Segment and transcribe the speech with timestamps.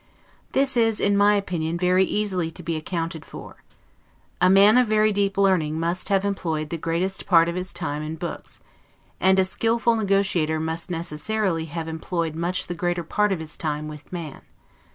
[0.53, 3.61] This is, in my opinion, very easily to be accounted for.
[4.41, 8.01] A man of very deep learning must have employed the greatest part of his time
[8.01, 8.61] in books;
[9.19, 13.87] and a skillful negotiator must necessarily have employed much the greater part of his time
[13.87, 14.41] with man.